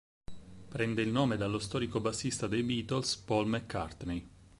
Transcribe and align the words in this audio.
Prende 0.69 1.03
il 1.03 1.09
nome 1.11 1.37
dallo 1.37 1.59
storico 1.59 1.99
bassista 1.99 2.47
dei 2.47 2.63
Beatles, 2.63 3.17
Paul 3.17 3.45
McCartney. 3.45 4.27